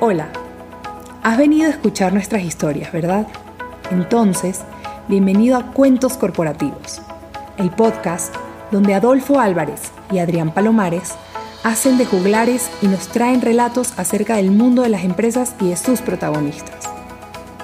Hola, 0.00 0.28
has 1.24 1.36
venido 1.36 1.66
a 1.66 1.70
escuchar 1.70 2.12
nuestras 2.12 2.44
historias, 2.44 2.92
¿verdad? 2.92 3.26
Entonces, 3.90 4.60
bienvenido 5.08 5.56
a 5.56 5.72
Cuentos 5.72 6.16
Corporativos, 6.16 7.02
el 7.56 7.70
podcast 7.70 8.32
donde 8.70 8.94
Adolfo 8.94 9.40
Álvarez 9.40 9.90
y 10.12 10.18
Adrián 10.18 10.54
Palomares 10.54 11.14
hacen 11.64 11.98
de 11.98 12.06
juglares 12.06 12.70
y 12.80 12.86
nos 12.86 13.08
traen 13.08 13.40
relatos 13.40 13.92
acerca 13.96 14.36
del 14.36 14.52
mundo 14.52 14.82
de 14.82 14.90
las 14.90 15.02
empresas 15.02 15.56
y 15.60 15.70
de 15.70 15.76
sus 15.76 16.00
protagonistas. 16.00 16.88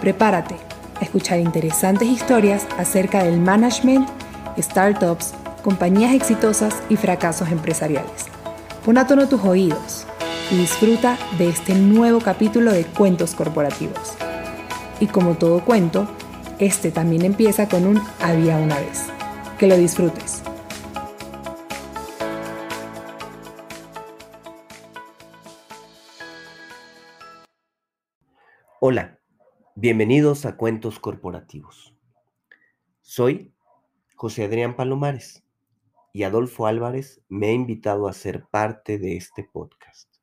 Prepárate 0.01 0.57
a 1.01 1.05
escuchar 1.05 1.39
interesantes 1.39 2.09
historias 2.09 2.67
acerca 2.79 3.23
del 3.23 3.39
management, 3.39 4.09
startups, 4.59 5.35
compañías 5.63 6.13
exitosas 6.13 6.75
y 6.89 6.97
fracasos 6.97 7.51
empresariales. 7.53 8.27
Pon 8.85 8.99
a 8.99 9.07
tono 9.07 9.29
tus 9.29 9.45
oídos 9.45 10.09
y 10.51 10.57
disfruta 10.57 11.19
de 11.39 11.49
este 11.49 11.75
nuevo 11.75 12.21
capítulo 12.21 12.73
de 12.73 12.85
Cuentos 12.85 13.35
Corporativos. 13.35 14.17
Y 15.01 15.07
como 15.07 15.37
todo 15.37 15.65
cuento, 15.65 16.07
este 16.59 16.91
también 16.91 17.25
empieza 17.25 17.69
con 17.69 17.87
un 17.87 18.01
había 18.21 18.57
una 18.59 18.79
vez. 18.79 19.09
Que 19.59 19.67
lo 19.67 19.77
disfrutes. 19.77 20.43
Hola, 28.81 29.19
bienvenidos 29.75 30.45
a 30.45 30.57
Cuentos 30.57 30.99
Corporativos. 30.99 31.95
Soy 33.01 33.55
José 34.15 34.45
Adrián 34.45 34.77
Palomares 34.77 35.43
y 36.13 36.25
Adolfo 36.25 36.67
Álvarez 36.67 37.23
me 37.29 37.49
ha 37.49 37.53
invitado 37.53 38.09
a 38.09 38.13
ser 38.13 38.45
parte 38.47 38.99
de 38.99 39.17
este 39.17 39.43
podcast. 39.45 40.14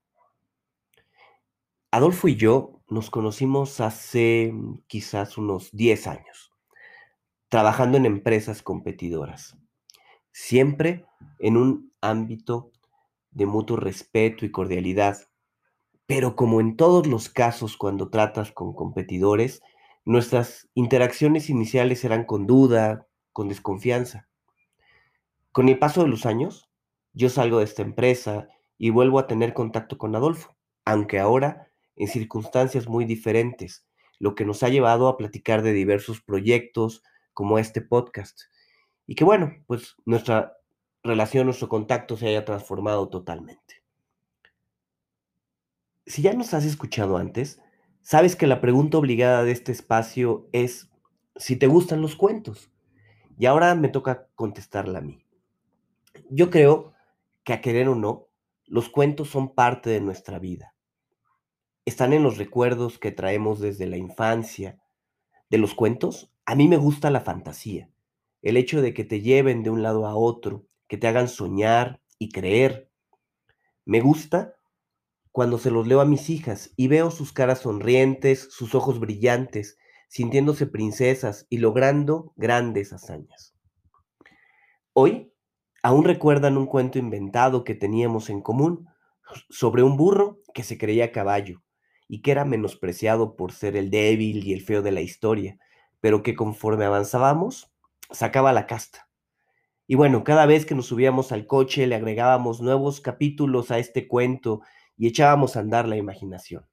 Adolfo 1.93 2.29
y 2.29 2.37
yo 2.37 2.81
nos 2.87 3.09
conocimos 3.09 3.81
hace 3.81 4.51
mm, 4.53 4.83
quizás 4.87 5.37
unos 5.37 5.71
10 5.73 6.07
años, 6.07 6.53
trabajando 7.49 7.97
en 7.97 8.05
empresas 8.05 8.63
competidoras, 8.63 9.57
siempre 10.31 11.05
en 11.39 11.57
un 11.57 11.91
ámbito 11.99 12.71
de 13.31 13.45
mutuo 13.45 13.75
respeto 13.75 14.45
y 14.45 14.51
cordialidad, 14.51 15.17
pero 16.05 16.37
como 16.37 16.61
en 16.61 16.77
todos 16.77 17.07
los 17.07 17.27
casos 17.27 17.75
cuando 17.75 18.09
tratas 18.09 18.53
con 18.53 18.73
competidores, 18.73 19.61
nuestras 20.05 20.69
interacciones 20.73 21.49
iniciales 21.49 22.05
eran 22.05 22.23
con 22.23 22.47
duda, 22.47 23.05
con 23.33 23.49
desconfianza. 23.49 24.29
Con 25.51 25.67
el 25.67 25.77
paso 25.77 26.03
de 26.03 26.07
los 26.07 26.25
años, 26.25 26.69
yo 27.11 27.29
salgo 27.29 27.57
de 27.57 27.65
esta 27.65 27.81
empresa 27.81 28.47
y 28.77 28.91
vuelvo 28.91 29.19
a 29.19 29.27
tener 29.27 29.53
contacto 29.53 29.97
con 29.97 30.15
Adolfo, 30.15 30.55
aunque 30.85 31.19
ahora 31.19 31.67
en 31.95 32.07
circunstancias 32.07 32.87
muy 32.87 33.05
diferentes, 33.05 33.85
lo 34.19 34.35
que 34.35 34.45
nos 34.45 34.63
ha 34.63 34.69
llevado 34.69 35.07
a 35.07 35.17
platicar 35.17 35.61
de 35.61 35.73
diversos 35.73 36.21
proyectos 36.21 37.03
como 37.33 37.59
este 37.59 37.81
podcast. 37.81 38.39
Y 39.07 39.15
que 39.15 39.23
bueno, 39.23 39.53
pues 39.67 39.95
nuestra 40.05 40.57
relación, 41.03 41.45
nuestro 41.45 41.69
contacto 41.69 42.17
se 42.17 42.27
haya 42.27 42.45
transformado 42.45 43.09
totalmente. 43.09 43.83
Si 46.05 46.21
ya 46.21 46.33
nos 46.33 46.53
has 46.53 46.65
escuchado 46.65 47.17
antes, 47.17 47.61
sabes 48.01 48.35
que 48.35 48.47
la 48.47 48.61
pregunta 48.61 48.97
obligada 48.97 49.43
de 49.43 49.51
este 49.51 49.71
espacio 49.71 50.47
es 50.51 50.89
si 51.35 51.55
te 51.55 51.67
gustan 51.67 52.01
los 52.01 52.15
cuentos. 52.15 52.71
Y 53.37 53.47
ahora 53.47 53.73
me 53.75 53.89
toca 53.89 54.27
contestarla 54.35 54.99
a 54.99 55.01
mí. 55.01 55.25
Yo 56.29 56.49
creo 56.49 56.93
que 57.43 57.53
a 57.53 57.61
querer 57.61 57.87
o 57.87 57.95
no, 57.95 58.27
los 58.65 58.89
cuentos 58.89 59.29
son 59.29 59.55
parte 59.55 59.89
de 59.89 60.01
nuestra 60.01 60.37
vida 60.37 60.75
están 61.91 62.13
en 62.13 62.23
los 62.23 62.37
recuerdos 62.37 62.97
que 62.97 63.11
traemos 63.11 63.59
desde 63.59 63.85
la 63.85 63.97
infancia. 63.97 64.81
De 65.49 65.57
los 65.57 65.75
cuentos, 65.75 66.31
a 66.45 66.55
mí 66.55 66.69
me 66.69 66.77
gusta 66.77 67.11
la 67.11 67.19
fantasía, 67.19 67.89
el 68.41 68.55
hecho 68.55 68.81
de 68.81 68.93
que 68.93 69.03
te 69.03 69.19
lleven 69.19 69.61
de 69.61 69.71
un 69.71 69.83
lado 69.83 70.05
a 70.07 70.15
otro, 70.15 70.65
que 70.87 70.95
te 70.95 71.09
hagan 71.09 71.27
soñar 71.27 72.01
y 72.17 72.31
creer. 72.31 72.89
Me 73.83 73.99
gusta 73.99 74.55
cuando 75.33 75.57
se 75.57 75.69
los 75.69 75.85
leo 75.85 75.99
a 75.99 76.05
mis 76.05 76.29
hijas 76.29 76.71
y 76.77 76.87
veo 76.87 77.11
sus 77.11 77.33
caras 77.33 77.59
sonrientes, 77.59 78.47
sus 78.51 78.73
ojos 78.73 79.01
brillantes, 79.01 79.77
sintiéndose 80.07 80.67
princesas 80.67 81.45
y 81.49 81.57
logrando 81.57 82.31
grandes 82.37 82.93
hazañas. 82.93 83.53
Hoy 84.93 85.33
aún 85.83 86.05
recuerdan 86.05 86.57
un 86.57 86.67
cuento 86.67 86.99
inventado 86.99 87.65
que 87.65 87.75
teníamos 87.75 88.29
en 88.29 88.41
común 88.41 88.87
sobre 89.49 89.83
un 89.83 89.97
burro 89.97 90.39
que 90.53 90.63
se 90.63 90.77
creía 90.77 91.11
caballo 91.11 91.61
y 92.11 92.21
que 92.21 92.31
era 92.31 92.43
menospreciado 92.43 93.37
por 93.37 93.53
ser 93.53 93.77
el 93.77 93.89
débil 93.89 94.45
y 94.45 94.51
el 94.51 94.59
feo 94.59 94.81
de 94.81 94.91
la 94.91 94.99
historia, 94.99 95.57
pero 96.01 96.23
que 96.23 96.35
conforme 96.35 96.83
avanzábamos, 96.83 97.71
sacaba 98.09 98.51
la 98.51 98.67
casta. 98.67 99.07
Y 99.87 99.95
bueno, 99.95 100.25
cada 100.25 100.45
vez 100.45 100.65
que 100.65 100.75
nos 100.75 100.87
subíamos 100.87 101.31
al 101.31 101.47
coche 101.47 101.87
le 101.87 101.95
agregábamos 101.95 102.59
nuevos 102.59 102.99
capítulos 102.99 103.71
a 103.71 103.79
este 103.79 104.09
cuento 104.09 104.59
y 104.97 105.07
echábamos 105.07 105.55
a 105.55 105.61
andar 105.61 105.87
la 105.87 105.95
imaginación. 105.95 106.67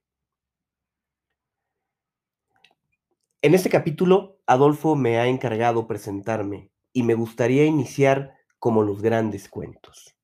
En 3.41 3.53
este 3.53 3.69
capítulo, 3.69 4.41
Adolfo 4.45 4.97
me 4.97 5.19
ha 5.19 5.27
encargado 5.27 5.87
presentarme 5.87 6.69
y 6.91 7.03
me 7.03 7.13
gustaría 7.13 7.63
iniciar 7.63 8.35
como 8.57 8.83
los 8.83 9.01
grandes 9.01 9.47
cuentos, 9.47 10.17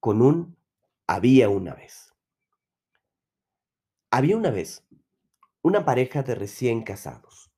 con 0.00 0.20
un 0.20 0.56
había 1.06 1.48
una 1.48 1.74
vez. 1.74 2.07
Había 4.10 4.38
una 4.38 4.50
vez 4.50 4.86
una 5.60 5.84
pareja 5.84 6.22
de 6.22 6.34
recién 6.34 6.82
casados 6.82 7.52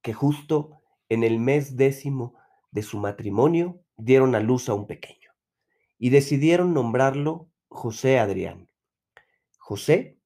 que 0.00 0.14
justo 0.14 0.80
en 1.10 1.24
el 1.24 1.38
mes 1.38 1.76
décimo 1.76 2.34
de 2.70 2.82
su 2.82 2.98
matrimonio 2.98 3.82
dieron 3.98 4.34
a 4.34 4.40
luz 4.40 4.70
a 4.70 4.74
un 4.74 4.86
pequeño 4.86 5.30
y 5.98 6.08
decidieron 6.08 6.72
nombrarlo 6.72 7.50
José 7.68 8.18
Adrián. 8.18 8.70
José 9.58 10.18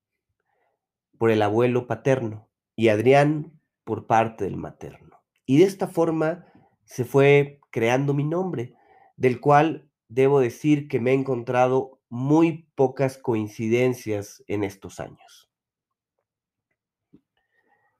por 1.18 1.32
el 1.32 1.42
abuelo 1.42 1.88
paterno 1.88 2.48
y 2.76 2.88
Adrián 2.88 3.60
por 3.82 4.06
parte 4.06 4.44
del 4.44 4.56
materno. 4.56 5.22
Y 5.44 5.58
de 5.58 5.64
esta 5.64 5.88
forma 5.88 6.46
se 6.84 7.04
fue 7.04 7.58
creando 7.70 8.14
mi 8.14 8.22
nombre, 8.22 8.76
del 9.16 9.40
cual 9.40 9.90
debo 10.06 10.38
decir 10.38 10.86
que 10.86 11.00
me 11.00 11.10
he 11.10 11.14
encontrado 11.14 12.00
muy 12.12 12.68
pocas 12.74 13.16
coincidencias 13.16 14.44
en 14.46 14.64
estos 14.64 15.00
años. 15.00 15.50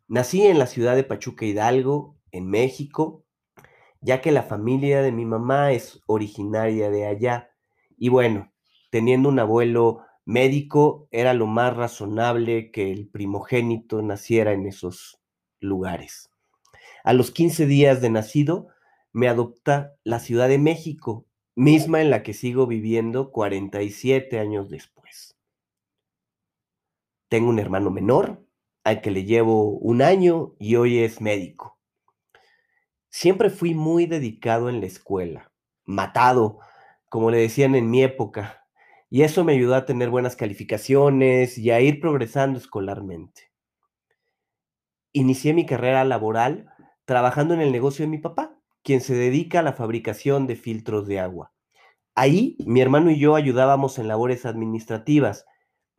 Nací 0.06 0.46
en 0.46 0.58
la 0.58 0.66
ciudad 0.66 0.96
de 0.96 1.02
Pachuca 1.02 1.46
Hidalgo, 1.46 2.18
en 2.30 2.46
México, 2.46 3.24
ya 4.02 4.20
que 4.20 4.30
la 4.30 4.42
familia 4.42 5.00
de 5.00 5.12
mi 5.12 5.24
mamá 5.24 5.72
es 5.72 6.02
originaria 6.04 6.90
de 6.90 7.06
allá. 7.06 7.52
Y 7.96 8.10
bueno, 8.10 8.52
teniendo 8.90 9.30
un 9.30 9.38
abuelo 9.38 10.02
médico, 10.26 11.08
era 11.10 11.32
lo 11.32 11.46
más 11.46 11.74
razonable 11.74 12.70
que 12.70 12.92
el 12.92 13.08
primogénito 13.08 14.02
naciera 14.02 14.52
en 14.52 14.66
esos 14.66 15.22
lugares. 15.58 16.30
A 17.02 17.14
los 17.14 17.30
15 17.30 17.64
días 17.64 18.02
de 18.02 18.10
nacido, 18.10 18.68
me 19.14 19.28
adopta 19.28 19.94
la 20.04 20.18
Ciudad 20.18 20.50
de 20.50 20.58
México, 20.58 21.24
misma 21.54 22.00
en 22.00 22.10
la 22.10 22.22
que 22.22 22.34
sigo 22.34 22.66
viviendo 22.66 23.30
47 23.30 24.38
años 24.38 24.70
después. 24.70 25.36
Tengo 27.28 27.48
un 27.48 27.58
hermano 27.58 27.90
menor, 27.90 28.44
al 28.84 29.00
que 29.00 29.10
le 29.10 29.24
llevo 29.24 29.70
un 29.78 30.02
año 30.02 30.54
y 30.58 30.76
hoy 30.76 30.98
es 30.98 31.20
médico. 31.20 31.78
Siempre 33.08 33.50
fui 33.50 33.74
muy 33.74 34.06
dedicado 34.06 34.68
en 34.68 34.80
la 34.80 34.86
escuela, 34.86 35.52
matado, 35.84 36.58
como 37.08 37.30
le 37.30 37.38
decían 37.38 37.74
en 37.74 37.90
mi 37.90 38.02
época, 38.02 38.66
y 39.10 39.22
eso 39.22 39.44
me 39.44 39.52
ayudó 39.52 39.74
a 39.74 39.84
tener 39.84 40.08
buenas 40.08 40.36
calificaciones 40.36 41.58
y 41.58 41.70
a 41.70 41.80
ir 41.80 42.00
progresando 42.00 42.58
escolarmente. 42.58 43.52
Inicié 45.12 45.52
mi 45.52 45.66
carrera 45.66 46.04
laboral 46.04 46.70
trabajando 47.04 47.52
en 47.52 47.60
el 47.60 47.72
negocio 47.72 48.04
de 48.04 48.10
mi 48.10 48.18
papá, 48.18 48.51
quien 48.82 49.00
se 49.00 49.14
dedica 49.14 49.60
a 49.60 49.62
la 49.62 49.72
fabricación 49.72 50.46
de 50.46 50.56
filtros 50.56 51.06
de 51.06 51.20
agua. 51.20 51.52
Ahí 52.14 52.56
mi 52.66 52.80
hermano 52.80 53.10
y 53.10 53.18
yo 53.18 53.36
ayudábamos 53.36 53.98
en 53.98 54.08
labores 54.08 54.44
administrativas, 54.44 55.46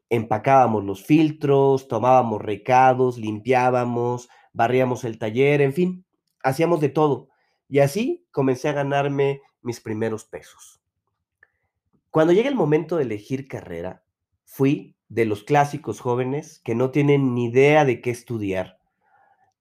empacábamos 0.09 0.83
los 0.83 1.03
filtros, 1.03 1.87
tomábamos 1.87 2.41
recados, 2.41 3.17
limpiábamos, 3.17 4.29
barríamos 4.51 5.03
el 5.03 5.17
taller, 5.17 5.61
en 5.61 5.73
fin, 5.73 6.05
hacíamos 6.43 6.81
de 6.81 6.89
todo. 6.89 7.29
Y 7.67 7.79
así 7.79 8.27
comencé 8.31 8.69
a 8.69 8.73
ganarme 8.73 9.41
mis 9.61 9.79
primeros 9.79 10.25
pesos. 10.25 10.81
Cuando 12.11 12.33
llega 12.33 12.49
el 12.49 12.55
momento 12.55 12.97
de 12.97 13.03
elegir 13.03 13.47
carrera, 13.47 14.03
fui 14.45 14.95
de 15.09 15.25
los 15.25 15.43
clásicos 15.43 15.99
jóvenes 15.99 16.59
que 16.63 16.75
no 16.75 16.91
tienen 16.91 17.33
ni 17.33 17.45
idea 17.45 17.85
de 17.85 18.01
qué 18.01 18.11
estudiar 18.11 18.77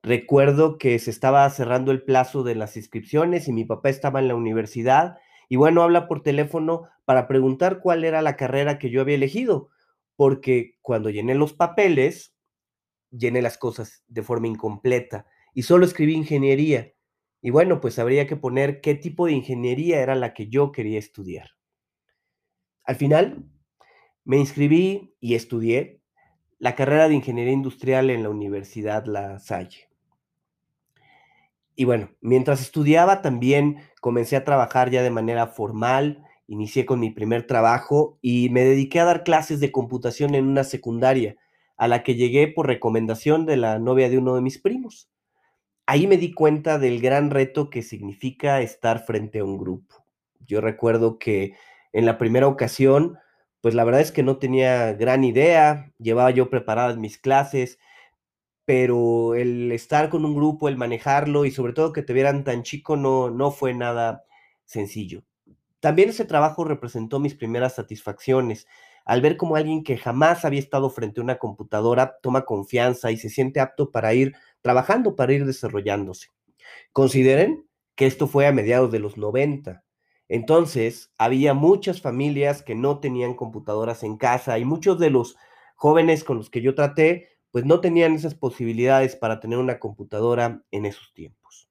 Recuerdo 0.02 0.78
que 0.78 0.98
se 0.98 1.10
estaba 1.10 1.48
cerrando 1.50 1.92
el 1.92 2.02
plazo 2.02 2.42
de 2.42 2.56
las 2.56 2.76
inscripciones 2.76 3.46
y 3.46 3.52
mi 3.52 3.64
papá 3.64 3.88
estaba 3.88 4.18
en 4.18 4.28
la 4.28 4.34
universidad 4.34 5.18
y 5.48 5.56
bueno, 5.56 5.82
habla 5.82 6.08
por 6.08 6.22
teléfono 6.22 6.88
para 7.04 7.28
preguntar 7.28 7.80
cuál 7.80 8.04
era 8.04 8.22
la 8.22 8.36
carrera 8.36 8.78
que 8.78 8.90
yo 8.90 9.00
había 9.00 9.16
elegido. 9.16 9.70
porque 10.16 10.78
cuando 10.82 11.10
llené 11.10 11.34
los 11.34 11.52
papeles, 11.54 12.34
llené 13.10 13.42
las 13.42 13.58
cosas 13.58 14.04
de 14.08 14.22
forma 14.22 14.46
incompleta 14.48 15.26
y 15.54 15.62
solo 15.62 15.86
escribí 15.86 16.14
ingeniería. 16.14 16.92
Y 17.40 17.50
bueno, 17.50 17.80
pues 17.80 17.98
habría 17.98 18.26
que 18.26 18.36
poner 18.36 18.80
qué 18.80 18.94
tipo 18.94 19.26
de 19.26 19.32
ingeniería 19.32 20.00
era 20.00 20.14
la 20.14 20.34
que 20.34 20.48
yo 20.48 20.72
quería 20.72 20.98
estudiar. 20.98 21.50
Al 22.84 22.96
final, 22.96 23.44
me 24.24 24.38
inscribí 24.38 25.16
y 25.20 25.34
estudié 25.34 26.02
la 26.58 26.74
carrera 26.76 27.08
de 27.08 27.14
ingeniería 27.14 27.54
industrial 27.54 28.10
en 28.10 28.22
la 28.22 28.30
Universidad 28.30 29.06
La 29.06 29.38
Salle. 29.38 29.91
Y 31.74 31.84
bueno, 31.84 32.10
mientras 32.20 32.60
estudiaba 32.60 33.22
también 33.22 33.78
comencé 34.00 34.36
a 34.36 34.44
trabajar 34.44 34.90
ya 34.90 35.02
de 35.02 35.10
manera 35.10 35.46
formal, 35.46 36.22
inicié 36.46 36.84
con 36.84 37.00
mi 37.00 37.10
primer 37.10 37.46
trabajo 37.46 38.18
y 38.20 38.50
me 38.50 38.64
dediqué 38.64 39.00
a 39.00 39.04
dar 39.04 39.24
clases 39.24 39.60
de 39.60 39.72
computación 39.72 40.34
en 40.34 40.46
una 40.46 40.64
secundaria, 40.64 41.36
a 41.76 41.88
la 41.88 42.02
que 42.02 42.14
llegué 42.14 42.48
por 42.48 42.66
recomendación 42.66 43.46
de 43.46 43.56
la 43.56 43.78
novia 43.78 44.10
de 44.10 44.18
uno 44.18 44.34
de 44.34 44.42
mis 44.42 44.58
primos. 44.58 45.10
Ahí 45.86 46.06
me 46.06 46.16
di 46.16 46.32
cuenta 46.32 46.78
del 46.78 47.00
gran 47.00 47.30
reto 47.30 47.70
que 47.70 47.82
significa 47.82 48.60
estar 48.60 49.04
frente 49.04 49.40
a 49.40 49.44
un 49.44 49.58
grupo. 49.58 50.04
Yo 50.46 50.60
recuerdo 50.60 51.18
que 51.18 51.54
en 51.92 52.06
la 52.06 52.18
primera 52.18 52.46
ocasión, 52.46 53.18
pues 53.60 53.74
la 53.74 53.84
verdad 53.84 54.00
es 54.00 54.12
que 54.12 54.22
no 54.22 54.38
tenía 54.38 54.92
gran 54.92 55.24
idea, 55.24 55.92
llevaba 55.98 56.30
yo 56.30 56.50
preparadas 56.50 56.98
mis 56.98 57.18
clases, 57.18 57.78
pero 58.64 59.34
el 59.34 59.72
estar 59.72 60.08
con 60.08 60.24
un 60.24 60.34
grupo, 60.34 60.68
el 60.68 60.76
manejarlo 60.76 61.44
y 61.44 61.50
sobre 61.50 61.72
todo 61.72 61.92
que 61.92 62.02
te 62.02 62.12
vieran 62.12 62.44
tan 62.44 62.62
chico 62.62 62.96
no, 62.96 63.30
no 63.30 63.50
fue 63.50 63.74
nada 63.74 64.24
sencillo. 64.64 65.24
También 65.80 66.10
ese 66.10 66.24
trabajo 66.24 66.64
representó 66.64 67.18
mis 67.18 67.34
primeras 67.34 67.74
satisfacciones, 67.74 68.68
al 69.04 69.20
ver 69.20 69.36
como 69.36 69.56
alguien 69.56 69.82
que 69.82 69.96
jamás 69.96 70.44
había 70.44 70.60
estado 70.60 70.90
frente 70.90 71.20
a 71.20 71.24
una 71.24 71.38
computadora 71.38 72.18
toma 72.22 72.44
confianza 72.44 73.10
y 73.10 73.16
se 73.16 73.30
siente 73.30 73.58
apto 73.58 73.90
para 73.90 74.14
ir 74.14 74.32
trabajando, 74.60 75.16
para 75.16 75.32
ir 75.32 75.44
desarrollándose. 75.44 76.28
Consideren 76.92 77.66
que 77.96 78.06
esto 78.06 78.28
fue 78.28 78.46
a 78.46 78.52
mediados 78.52 78.92
de 78.92 79.00
los 79.00 79.16
90. 79.16 79.82
Entonces, 80.28 81.12
había 81.18 81.52
muchas 81.52 82.00
familias 82.00 82.62
que 82.62 82.76
no 82.76 83.00
tenían 83.00 83.34
computadoras 83.34 84.04
en 84.04 84.16
casa 84.16 84.58
y 84.58 84.64
muchos 84.64 85.00
de 85.00 85.10
los 85.10 85.36
jóvenes 85.74 86.22
con 86.22 86.36
los 86.38 86.48
que 86.48 86.62
yo 86.62 86.76
traté 86.76 87.28
pues 87.52 87.64
no 87.66 87.80
tenían 87.80 88.14
esas 88.14 88.34
posibilidades 88.34 89.14
para 89.14 89.38
tener 89.38 89.58
una 89.58 89.78
computadora 89.78 90.64
en 90.72 90.86
esos 90.86 91.12
tiempos. 91.12 91.68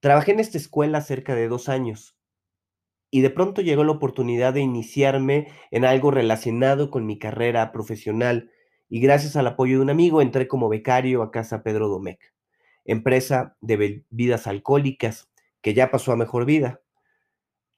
Trabajé 0.00 0.32
en 0.32 0.40
esta 0.40 0.58
escuela 0.58 1.00
cerca 1.02 1.34
de 1.34 1.48
dos 1.48 1.68
años 1.68 2.18
y 3.10 3.20
de 3.20 3.30
pronto 3.30 3.62
llegó 3.62 3.84
la 3.84 3.92
oportunidad 3.92 4.54
de 4.54 4.60
iniciarme 4.60 5.48
en 5.70 5.84
algo 5.84 6.10
relacionado 6.10 6.90
con 6.90 7.06
mi 7.06 7.18
carrera 7.18 7.70
profesional 7.72 8.50
y 8.88 9.00
gracias 9.00 9.36
al 9.36 9.46
apoyo 9.46 9.76
de 9.76 9.82
un 9.82 9.90
amigo 9.90 10.20
entré 10.20 10.48
como 10.48 10.68
becario 10.68 11.22
a 11.22 11.30
Casa 11.30 11.62
Pedro 11.62 11.88
Domecq, 11.88 12.20
empresa 12.84 13.56
de 13.60 13.76
bebidas 13.76 14.46
alcohólicas 14.46 15.30
que 15.60 15.74
ya 15.74 15.90
pasó 15.90 16.12
a 16.12 16.16
mejor 16.16 16.44
vida. 16.44 16.80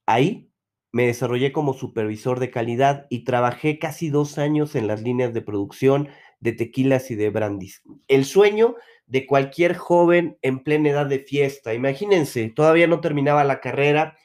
Ahí 0.06 0.50
me 0.92 1.06
desarrollé 1.06 1.52
como 1.52 1.74
supervisor 1.74 2.40
de 2.40 2.50
calidad 2.50 3.06
y 3.10 3.24
trabajé 3.24 3.78
casi 3.78 4.08
dos 4.08 4.38
años 4.38 4.74
en 4.74 4.86
las 4.86 5.02
líneas 5.02 5.34
de 5.34 5.42
producción 5.42 6.08
de 6.40 6.52
tequilas 6.52 7.10
y 7.10 7.14
de 7.14 7.30
brandis. 7.30 7.82
El 8.08 8.24
sueño 8.24 8.76
de 9.06 9.26
cualquier 9.26 9.76
joven 9.76 10.38
en 10.42 10.62
plena 10.62 10.90
edad 10.90 11.06
de 11.06 11.20
fiesta. 11.20 11.74
Imagínense, 11.74 12.48
todavía 12.50 12.86
no 12.86 13.00
terminaba 13.00 13.44
la 13.44 13.60
carrera 13.60 14.16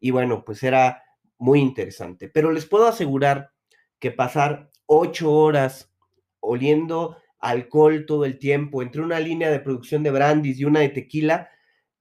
y 0.00 0.10
bueno, 0.10 0.44
pues 0.44 0.62
era 0.62 1.02
muy 1.38 1.60
interesante. 1.60 2.28
Pero 2.28 2.52
les 2.52 2.66
puedo 2.66 2.86
asegurar 2.86 3.50
que 3.98 4.10
pasar 4.10 4.70
ocho 4.86 5.32
horas 5.32 5.92
oliendo 6.40 7.16
alcohol 7.40 8.04
todo 8.06 8.24
el 8.24 8.38
tiempo 8.38 8.82
entre 8.82 9.02
una 9.02 9.20
línea 9.20 9.50
de 9.50 9.60
producción 9.60 10.02
de 10.02 10.10
brandis 10.10 10.58
y 10.58 10.64
una 10.64 10.80
de 10.80 10.88
tequila, 10.88 11.50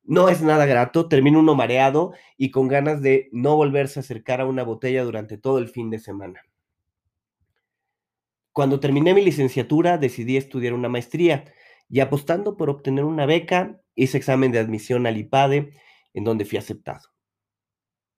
no 0.04 0.30
es 0.30 0.42
nada 0.42 0.66
grato, 0.66 1.10
termina 1.10 1.40
uno 1.40 1.54
mareado 1.54 2.14
y 2.38 2.50
con 2.50 2.68
ganas 2.68 3.02
de 3.02 3.30
no 3.34 3.56
volverse 3.56 4.00
a 4.00 4.02
acercar 4.02 4.42
a 4.42 4.46
una 4.46 4.64
botella 4.64 5.04
durante 5.04 5.38
todo 5.38 5.58
el 5.58 5.68
fin 5.68 5.90
de 5.90 6.00
semana. 6.00 6.47
Cuando 8.58 8.80
terminé 8.80 9.14
mi 9.14 9.24
licenciatura 9.24 10.00
decidí 10.00 10.36
estudiar 10.36 10.74
una 10.74 10.90
maestría 10.90 11.46
y 11.88 12.00
apostando 12.00 12.58
por 12.58 12.72
obtener 12.72 13.04
una 13.04 13.28
beca 13.28 13.80
hice 13.94 14.18
examen 14.18 14.52
de 14.52 14.58
admisión 14.58 15.06
al 15.06 15.16
IPADE 15.16 15.74
en 16.16 16.24
donde 16.24 16.44
fui 16.44 16.58
aceptado. 16.58 17.02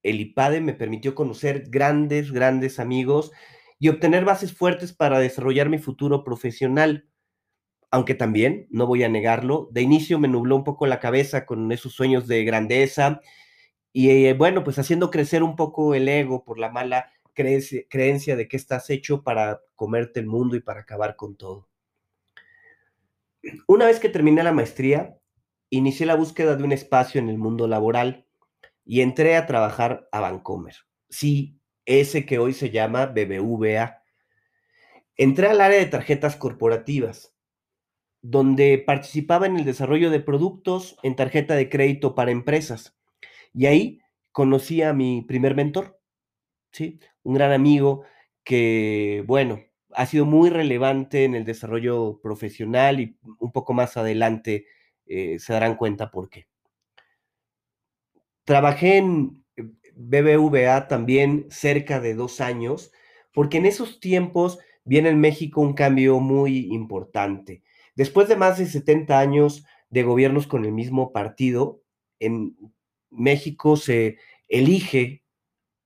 El 0.02 0.18
IPADE 0.18 0.62
me 0.62 0.72
permitió 0.72 1.14
conocer 1.14 1.64
grandes, 1.68 2.32
grandes 2.32 2.80
amigos 2.80 3.32
y 3.78 3.90
obtener 3.90 4.24
bases 4.24 4.54
fuertes 4.54 4.94
para 4.94 5.18
desarrollar 5.18 5.68
mi 5.68 5.76
futuro 5.76 6.24
profesional. 6.24 7.06
Aunque 7.90 8.14
también, 8.14 8.66
no 8.70 8.86
voy 8.86 9.04
a 9.04 9.10
negarlo, 9.10 9.68
de 9.72 9.82
inicio 9.82 10.18
me 10.18 10.28
nubló 10.28 10.56
un 10.56 10.64
poco 10.64 10.86
la 10.86 11.00
cabeza 11.00 11.44
con 11.44 11.70
esos 11.70 11.92
sueños 11.92 12.26
de 12.26 12.44
grandeza 12.44 13.20
y 13.92 14.08
eh, 14.08 14.32
bueno, 14.32 14.64
pues 14.64 14.78
haciendo 14.78 15.10
crecer 15.10 15.42
un 15.42 15.54
poco 15.54 15.94
el 15.94 16.08
ego 16.08 16.44
por 16.46 16.58
la 16.58 16.70
mala 16.70 17.12
creencia 17.88 18.36
de 18.36 18.48
que 18.48 18.56
estás 18.56 18.90
hecho 18.90 19.22
para 19.22 19.60
comerte 19.74 20.20
el 20.20 20.26
mundo 20.26 20.56
y 20.56 20.60
para 20.60 20.80
acabar 20.80 21.16
con 21.16 21.36
todo. 21.36 21.68
Una 23.66 23.86
vez 23.86 24.00
que 24.00 24.08
terminé 24.08 24.42
la 24.42 24.52
maestría, 24.52 25.18
inicié 25.70 26.06
la 26.06 26.14
búsqueda 26.14 26.56
de 26.56 26.64
un 26.64 26.72
espacio 26.72 27.20
en 27.20 27.28
el 27.28 27.38
mundo 27.38 27.68
laboral 27.68 28.26
y 28.84 29.00
entré 29.00 29.36
a 29.36 29.46
trabajar 29.46 30.08
a 30.12 30.20
Vancomer. 30.20 30.74
Sí, 31.08 31.60
ese 31.86 32.26
que 32.26 32.38
hoy 32.38 32.52
se 32.52 32.70
llama 32.70 33.06
BBVA. 33.06 34.02
Entré 35.16 35.46
al 35.48 35.60
área 35.60 35.78
de 35.78 35.86
tarjetas 35.86 36.36
corporativas, 36.36 37.34
donde 38.22 38.78
participaba 38.78 39.46
en 39.46 39.56
el 39.56 39.64
desarrollo 39.64 40.10
de 40.10 40.20
productos 40.20 40.98
en 41.02 41.16
tarjeta 41.16 41.54
de 41.54 41.68
crédito 41.68 42.14
para 42.14 42.30
empresas. 42.30 42.98
Y 43.54 43.66
ahí 43.66 44.00
conocí 44.32 44.82
a 44.82 44.92
mi 44.92 45.22
primer 45.22 45.54
mentor, 45.54 45.99
¿sí? 46.72 47.00
Un 47.22 47.34
gran 47.34 47.52
amigo 47.52 48.04
que, 48.44 49.24
bueno, 49.26 49.60
ha 49.92 50.06
sido 50.06 50.24
muy 50.24 50.50
relevante 50.50 51.24
en 51.24 51.34
el 51.34 51.44
desarrollo 51.44 52.20
profesional 52.22 53.00
y 53.00 53.16
un 53.38 53.52
poco 53.52 53.72
más 53.72 53.96
adelante 53.96 54.66
eh, 55.06 55.38
se 55.38 55.52
darán 55.52 55.76
cuenta 55.76 56.10
por 56.10 56.30
qué. 56.30 56.46
Trabajé 58.44 58.98
en 58.98 59.44
BBVA 59.94 60.88
también 60.88 61.46
cerca 61.50 62.00
de 62.00 62.14
dos 62.14 62.40
años, 62.40 62.92
porque 63.32 63.58
en 63.58 63.66
esos 63.66 64.00
tiempos 64.00 64.58
viene 64.84 65.10
en 65.10 65.20
México 65.20 65.60
un 65.60 65.74
cambio 65.74 66.20
muy 66.20 66.72
importante. 66.72 67.62
Después 67.94 68.28
de 68.28 68.36
más 68.36 68.58
de 68.58 68.66
70 68.66 69.18
años 69.18 69.64
de 69.90 70.02
gobiernos 70.02 70.46
con 70.46 70.64
el 70.64 70.72
mismo 70.72 71.12
partido, 71.12 71.82
en 72.18 72.56
México 73.10 73.76
se 73.76 74.18
elige 74.48 75.19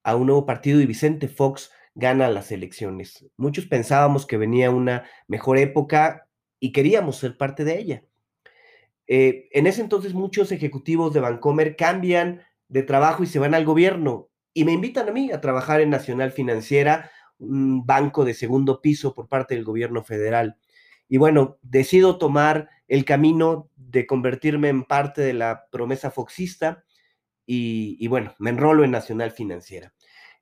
a 0.05 0.15
un 0.15 0.27
nuevo 0.27 0.45
partido 0.45 0.79
y 0.79 0.85
Vicente 0.85 1.27
Fox 1.27 1.71
gana 1.95 2.29
las 2.29 2.51
elecciones. 2.51 3.25
Muchos 3.37 3.65
pensábamos 3.65 4.27
que 4.27 4.37
venía 4.37 4.69
una 4.69 5.05
mejor 5.27 5.57
época 5.57 6.29
y 6.59 6.71
queríamos 6.71 7.17
ser 7.17 7.37
parte 7.37 7.63
de 7.65 7.79
ella. 7.79 8.03
Eh, 9.07 9.49
en 9.51 9.65
ese 9.65 9.81
entonces 9.81 10.13
muchos 10.13 10.51
ejecutivos 10.51 11.11
de 11.11 11.21
Bancomer 11.21 11.75
cambian 11.75 12.43
de 12.67 12.83
trabajo 12.83 13.23
y 13.23 13.27
se 13.27 13.39
van 13.39 13.55
al 13.55 13.65
gobierno 13.65 14.29
y 14.53 14.63
me 14.63 14.73
invitan 14.73 15.09
a 15.09 15.11
mí 15.11 15.31
a 15.31 15.41
trabajar 15.41 15.81
en 15.81 15.89
Nacional 15.89 16.31
Financiera, 16.31 17.09
un 17.39 17.83
banco 17.83 18.25
de 18.25 18.35
segundo 18.35 18.81
piso 18.81 19.15
por 19.15 19.27
parte 19.27 19.55
del 19.55 19.63
gobierno 19.63 20.03
federal. 20.03 20.57
Y 21.09 21.17
bueno, 21.17 21.57
decido 21.63 22.19
tomar 22.19 22.69
el 22.87 23.05
camino 23.05 23.71
de 23.75 24.05
convertirme 24.05 24.69
en 24.69 24.83
parte 24.83 25.21
de 25.21 25.33
la 25.33 25.65
promesa 25.71 26.11
foxista 26.11 26.83
y, 27.43 27.97
y 27.99 28.07
bueno, 28.07 28.35
me 28.37 28.51
enrolo 28.51 28.83
en 28.83 28.91
Nacional 28.91 29.31
Financiera. 29.31 29.94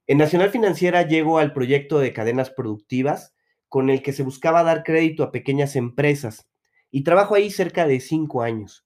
En 0.05 0.17
Nacional 0.17 0.49
Financiera 0.49 1.07
llego 1.07 1.39
al 1.39 1.53
proyecto 1.53 1.99
de 1.99 2.11
cadenas 2.11 2.49
productivas 2.49 3.33
con 3.69 3.89
el 3.89 4.01
que 4.01 4.11
se 4.11 4.23
buscaba 4.23 4.63
dar 4.63 4.83
crédito 4.83 5.23
a 5.23 5.31
pequeñas 5.31 5.77
empresas 5.77 6.49
y 6.91 7.03
trabajo 7.03 7.35
ahí 7.35 7.49
cerca 7.49 7.87
de 7.87 8.01
cinco 8.01 8.41
años. 8.41 8.85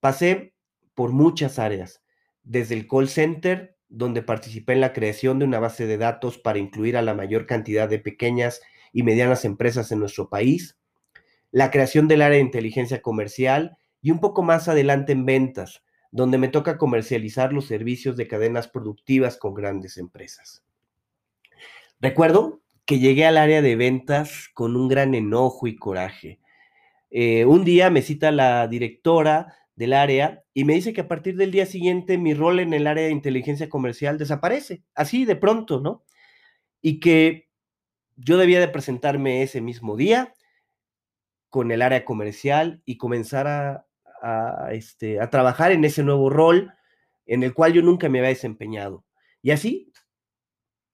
Pasé 0.00 0.54
por 0.94 1.12
muchas 1.12 1.58
áreas, 1.58 2.02
desde 2.42 2.74
el 2.74 2.88
call 2.88 3.08
center, 3.08 3.76
donde 3.88 4.22
participé 4.22 4.72
en 4.72 4.80
la 4.80 4.94
creación 4.94 5.38
de 5.38 5.44
una 5.44 5.60
base 5.60 5.86
de 5.86 5.98
datos 5.98 6.38
para 6.38 6.58
incluir 6.58 6.96
a 6.96 7.02
la 7.02 7.14
mayor 7.14 7.46
cantidad 7.46 7.88
de 7.88 7.98
pequeñas 7.98 8.62
y 8.92 9.02
medianas 9.02 9.44
empresas 9.44 9.92
en 9.92 9.98
nuestro 9.98 10.30
país, 10.30 10.78
la 11.50 11.70
creación 11.70 12.08
del 12.08 12.22
área 12.22 12.38
de 12.38 12.44
inteligencia 12.44 13.02
comercial 13.02 13.76
y 14.00 14.10
un 14.10 14.20
poco 14.20 14.42
más 14.42 14.66
adelante 14.68 15.12
en 15.12 15.26
ventas, 15.26 15.84
donde 16.14 16.38
me 16.38 16.46
toca 16.46 16.78
comercializar 16.78 17.52
los 17.52 17.66
servicios 17.66 18.16
de 18.16 18.28
cadenas 18.28 18.68
productivas 18.68 19.36
con 19.36 19.52
grandes 19.52 19.98
empresas. 19.98 20.64
Recuerdo 21.98 22.62
que 22.84 23.00
llegué 23.00 23.26
al 23.26 23.36
área 23.36 23.62
de 23.62 23.74
ventas 23.74 24.48
con 24.54 24.76
un 24.76 24.86
gran 24.86 25.16
enojo 25.16 25.66
y 25.66 25.74
coraje. 25.74 26.38
Eh, 27.10 27.44
un 27.46 27.64
día 27.64 27.90
me 27.90 28.00
cita 28.00 28.30
la 28.30 28.68
directora 28.68 29.56
del 29.74 29.92
área 29.92 30.44
y 30.54 30.62
me 30.62 30.74
dice 30.74 30.92
que 30.92 31.00
a 31.00 31.08
partir 31.08 31.36
del 31.36 31.50
día 31.50 31.66
siguiente 31.66 32.16
mi 32.16 32.32
rol 32.32 32.60
en 32.60 32.74
el 32.74 32.86
área 32.86 33.06
de 33.06 33.10
inteligencia 33.10 33.68
comercial 33.68 34.16
desaparece, 34.16 34.84
así 34.94 35.24
de 35.24 35.34
pronto, 35.34 35.80
¿no? 35.80 36.04
Y 36.80 37.00
que 37.00 37.48
yo 38.14 38.38
debía 38.38 38.60
de 38.60 38.68
presentarme 38.68 39.42
ese 39.42 39.60
mismo 39.60 39.96
día 39.96 40.32
con 41.50 41.72
el 41.72 41.82
área 41.82 42.04
comercial 42.04 42.82
y 42.84 42.98
comenzar 42.98 43.48
a, 43.48 43.86
a, 44.24 44.72
este, 44.72 45.20
a 45.20 45.30
trabajar 45.30 45.72
en 45.72 45.84
ese 45.84 46.02
nuevo 46.02 46.30
rol 46.30 46.72
en 47.26 47.42
el 47.42 47.54
cual 47.54 47.72
yo 47.72 47.82
nunca 47.82 48.08
me 48.08 48.18
había 48.18 48.30
desempeñado. 48.30 49.04
Y 49.42 49.50
así, 49.50 49.92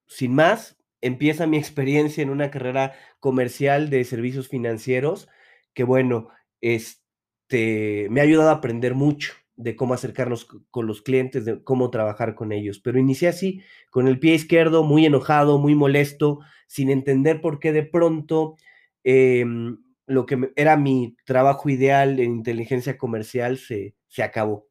sin 0.06 0.34
más, 0.34 0.76
empieza 1.00 1.46
mi 1.46 1.56
experiencia 1.56 2.22
en 2.22 2.30
una 2.30 2.50
carrera 2.50 2.92
comercial 3.20 3.90
de 3.90 4.04
servicios 4.04 4.48
financieros 4.48 5.28
que, 5.72 5.84
bueno, 5.84 6.28
este, 6.60 8.08
me 8.10 8.20
ha 8.20 8.24
ayudado 8.24 8.50
a 8.50 8.54
aprender 8.54 8.94
mucho 8.94 9.32
de 9.56 9.76
cómo 9.76 9.94
acercarnos 9.94 10.46
con 10.70 10.86
los 10.86 11.02
clientes, 11.02 11.44
de 11.44 11.62
cómo 11.62 11.90
trabajar 11.90 12.34
con 12.34 12.50
ellos. 12.50 12.80
Pero 12.80 12.98
inicié 12.98 13.28
así, 13.28 13.62
con 13.90 14.08
el 14.08 14.18
pie 14.18 14.34
izquierdo, 14.34 14.84
muy 14.84 15.04
enojado, 15.04 15.58
muy 15.58 15.74
molesto, 15.74 16.40
sin 16.66 16.90
entender 16.90 17.40
por 17.40 17.60
qué 17.60 17.72
de 17.72 17.82
pronto 17.82 18.56
em, 19.04 19.78
lo 20.10 20.26
que 20.26 20.50
era 20.56 20.76
mi 20.76 21.16
trabajo 21.24 21.68
ideal 21.68 22.18
en 22.18 22.32
inteligencia 22.32 22.98
comercial 22.98 23.58
se, 23.58 23.94
se 24.08 24.24
acabó. 24.24 24.66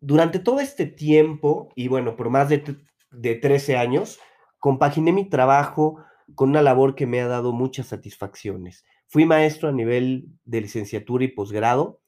Durante 0.00 0.38
todo 0.38 0.60
este 0.60 0.84
tiempo, 0.84 1.70
y 1.74 1.88
bueno, 1.88 2.14
por 2.14 2.28
más 2.28 2.50
de, 2.50 2.76
de 3.10 3.34
13 3.34 3.78
años, 3.78 4.20
compaginé 4.58 5.12
mi 5.12 5.30
trabajo 5.30 6.04
con 6.34 6.50
una 6.50 6.60
labor 6.60 6.94
que 6.94 7.06
me 7.06 7.22
ha 7.22 7.26
dado 7.26 7.54
muchas 7.54 7.86
satisfacciones. 7.86 8.84
Fui 9.06 9.24
maestro 9.24 9.70
a 9.70 9.72
nivel 9.72 10.28
de 10.44 10.60
licenciatura 10.60 11.24
y 11.24 11.28
posgrado. 11.28 12.02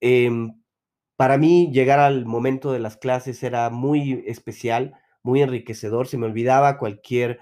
Em, 0.00 0.60
para 1.16 1.38
mí 1.38 1.70
llegar 1.72 1.98
al 1.98 2.26
momento 2.26 2.72
de 2.72 2.78
las 2.78 2.98
clases 2.98 3.42
era 3.42 3.70
muy 3.70 4.22
especial, 4.26 4.94
muy 5.22 5.40
enriquecedor. 5.40 6.08
Se 6.08 6.18
me 6.18 6.26
olvidaba 6.26 6.76
cualquier 6.76 7.40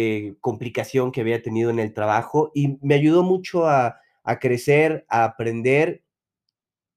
eh, 0.00 0.36
complicación 0.40 1.10
que 1.10 1.22
había 1.22 1.42
tenido 1.42 1.70
en 1.70 1.80
el 1.80 1.92
trabajo 1.92 2.52
y 2.54 2.78
me 2.82 2.94
ayudó 2.94 3.24
mucho 3.24 3.66
a, 3.66 3.98
a 4.22 4.38
crecer, 4.38 5.04
a 5.08 5.24
aprender 5.24 6.04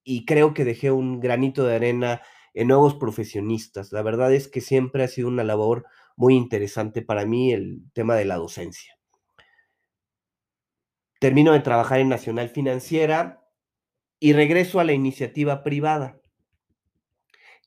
y 0.03 0.23
creo 0.25 0.53
que 0.53 0.65
dejé 0.65 0.91
un 0.91 1.19
granito 1.19 1.65
de 1.65 1.77
arena 1.77 2.21
en 2.53 2.67
nuevos 2.67 2.93
profesionistas. 2.93 3.91
La 3.91 4.03
verdad 4.03 4.31
es 4.31 4.47
que 4.47 4.61
siempre 4.61 5.03
ha 5.03 5.07
sido 5.07 5.29
una 5.29 5.43
labor 5.43 5.87
muy 6.15 6.35
interesante 6.35 7.01
para 7.01 7.25
mí 7.25 7.51
el 7.51 7.81
tema 7.93 8.15
de 8.15 8.25
la 8.25 8.35
docencia. 8.35 8.99
Termino 11.19 11.53
de 11.53 11.61
trabajar 11.61 12.01
en 12.01 12.09
Nacional 12.09 12.49
Financiera 12.49 13.43
y 14.19 14.33
regreso 14.33 14.79
a 14.79 14.83
la 14.83 14.93
iniciativa 14.93 15.63
privada. 15.63 16.21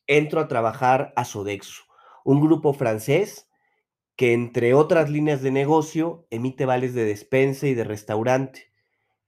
Entro 0.06 0.38
a 0.38 0.46
trabajar 0.46 1.12
a 1.16 1.24
Sodexo, 1.24 1.82
un 2.24 2.40
grupo 2.40 2.72
francés 2.72 3.48
que 4.16 4.32
entre 4.32 4.74
otras 4.74 5.10
líneas 5.10 5.42
de 5.42 5.50
negocio 5.50 6.26
emite 6.30 6.66
vales 6.66 6.94
de 6.94 7.04
despensa 7.04 7.66
y 7.66 7.74
de 7.74 7.84
restaurante 7.84 8.72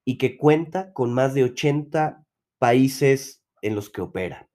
y 0.04 0.18
que 0.18 0.36
cuenta 0.36 0.92
con 0.92 1.12
más 1.12 1.34
de 1.34 1.44
80 1.44 2.24
países 2.58 3.42
en 3.62 3.74
los 3.74 3.90
que 3.90 4.00
opera. 4.00 4.48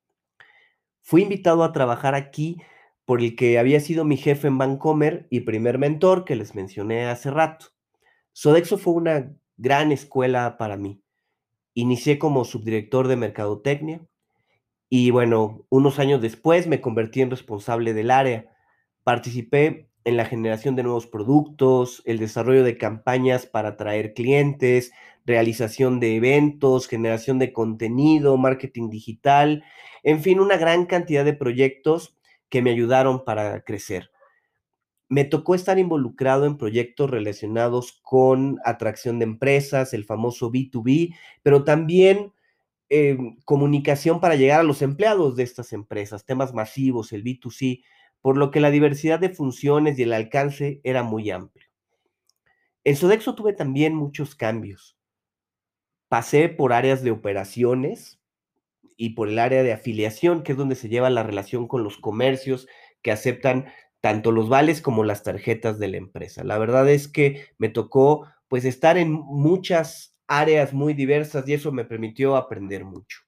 Fui 1.01 1.23
invitado 1.23 1.63
a 1.63 1.73
trabajar 1.73 2.15
aquí 2.15 2.61
por 3.03 3.21
el 3.21 3.35
que 3.35 3.59
había 3.59 3.81
sido 3.81 4.05
mi 4.05 4.15
jefe 4.15 4.47
en 4.47 4.57
Vancomer 4.57 5.27
y 5.29 5.41
primer 5.41 5.77
mentor 5.77 6.23
que 6.23 6.35
les 6.35 6.55
mencioné 6.55 7.05
hace 7.05 7.29
rato. 7.29 7.67
Sodexo 8.31 8.77
fue 8.77 8.93
una 8.93 9.35
gran 9.57 9.91
escuela 9.91 10.57
para 10.57 10.77
mí. 10.77 11.03
Inicié 11.73 12.17
como 12.17 12.45
subdirector 12.45 13.09
de 13.09 13.17
mercadotecnia 13.17 14.05
y 14.87 15.11
bueno, 15.11 15.65
unos 15.69 15.99
años 15.99 16.21
después 16.21 16.67
me 16.67 16.79
convertí 16.79 17.21
en 17.21 17.31
responsable 17.31 17.93
del 17.93 18.11
área. 18.11 18.53
Participé 19.03 19.90
en 20.03 20.17
la 20.17 20.25
generación 20.25 20.75
de 20.75 20.83
nuevos 20.83 21.07
productos, 21.07 22.01
el 22.05 22.17
desarrollo 22.17 22.63
de 22.63 22.77
campañas 22.77 23.45
para 23.45 23.69
atraer 23.69 24.13
clientes, 24.13 24.91
realización 25.25 25.99
de 25.99 26.15
eventos, 26.15 26.87
generación 26.87 27.39
de 27.39 27.53
contenido, 27.53 28.37
marketing 28.37 28.89
digital, 28.89 29.63
en 30.03 30.21
fin, 30.21 30.39
una 30.39 30.57
gran 30.57 30.85
cantidad 30.85 31.23
de 31.23 31.33
proyectos 31.33 32.17
que 32.49 32.61
me 32.61 32.71
ayudaron 32.71 33.23
para 33.23 33.61
crecer. 33.61 34.11
Me 35.07 35.25
tocó 35.25 35.55
estar 35.55 35.77
involucrado 35.77 36.45
en 36.45 36.57
proyectos 36.57 37.09
relacionados 37.09 37.99
con 38.01 38.59
atracción 38.65 39.19
de 39.19 39.25
empresas, 39.25 39.93
el 39.93 40.05
famoso 40.05 40.51
B2B, 40.51 41.15
pero 41.43 41.63
también 41.63 42.33
eh, 42.89 43.17
comunicación 43.45 44.19
para 44.19 44.35
llegar 44.35 44.61
a 44.61 44.63
los 44.63 44.81
empleados 44.81 45.35
de 45.35 45.43
estas 45.43 45.73
empresas, 45.73 46.25
temas 46.25 46.53
masivos, 46.53 47.13
el 47.13 47.23
B2C, 47.23 47.83
por 48.21 48.37
lo 48.37 48.51
que 48.51 48.59
la 48.59 48.71
diversidad 48.71 49.19
de 49.19 49.29
funciones 49.29 49.97
y 49.97 50.03
el 50.03 50.13
alcance 50.13 50.81
era 50.83 51.03
muy 51.03 51.31
amplio. 51.31 51.67
En 52.83 52.95
Sodexo 52.95 53.35
tuve 53.35 53.53
también 53.53 53.95
muchos 53.95 54.35
cambios. 54.35 54.97
Pasé 56.07 56.49
por 56.49 56.73
áreas 56.73 57.03
de 57.03 57.11
operaciones 57.11 58.19
y 58.97 59.11
por 59.11 59.29
el 59.29 59.39
área 59.39 59.63
de 59.63 59.73
afiliación, 59.73 60.43
que 60.43 60.51
es 60.51 60.57
donde 60.57 60.75
se 60.75 60.89
lleva 60.89 61.09
la 61.09 61.23
relación 61.23 61.67
con 61.67 61.83
los 61.83 61.97
comercios 61.97 62.67
que 63.01 63.11
aceptan 63.11 63.67
tanto 64.01 64.31
los 64.31 64.49
vales 64.49 64.81
como 64.81 65.03
las 65.03 65.23
tarjetas 65.23 65.79
de 65.79 65.87
la 65.87 65.97
empresa. 65.97 66.43
La 66.43 66.57
verdad 66.57 66.89
es 66.89 67.07
que 67.07 67.45
me 67.57 67.69
tocó 67.69 68.27
pues 68.47 68.65
estar 68.65 68.97
en 68.97 69.11
muchas 69.11 70.15
áreas 70.27 70.73
muy 70.73 70.93
diversas 70.93 71.47
y 71.47 71.53
eso 71.53 71.71
me 71.71 71.85
permitió 71.85 72.35
aprender 72.35 72.83
mucho. 72.83 73.19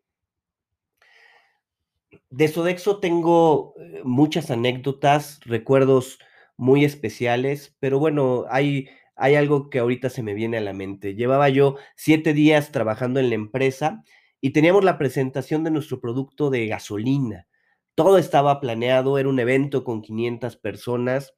De 2.29 2.47
Sodexo 2.47 2.99
tengo 2.99 3.75
eh, 3.79 4.01
muchas 4.03 4.51
anécdotas, 4.51 5.39
recuerdos 5.45 6.19
muy 6.57 6.85
especiales, 6.85 7.75
pero 7.79 7.99
bueno, 7.99 8.45
hay 8.49 8.87
hay 9.15 9.35
algo 9.35 9.69
que 9.69 9.79
ahorita 9.79 10.09
se 10.09 10.23
me 10.23 10.33
viene 10.33 10.57
a 10.57 10.61
la 10.61 10.73
mente. 10.73 11.15
Llevaba 11.15 11.49
yo 11.49 11.77
siete 11.95 12.33
días 12.33 12.71
trabajando 12.71 13.19
en 13.19 13.29
la 13.29 13.35
empresa 13.35 14.03
y 14.41 14.51
teníamos 14.51 14.83
la 14.83 14.97
presentación 14.97 15.63
de 15.63 15.71
nuestro 15.71 16.01
producto 16.01 16.49
de 16.49 16.67
gasolina. 16.67 17.47
Todo 17.95 18.17
estaba 18.17 18.59
planeado, 18.59 19.17
era 19.19 19.29
un 19.29 19.39
evento 19.39 19.83
con 19.83 20.01
500 20.01 20.57
personas 20.57 21.35